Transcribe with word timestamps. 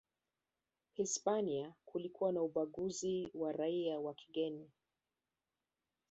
Hispania 0.93 1.73
kulikuwa 1.85 2.31
na 2.31 2.41
ubaguzi 2.41 3.31
wa 3.33 3.51
raia 3.51 3.99
wa 3.99 4.13
kigeni 4.13 4.69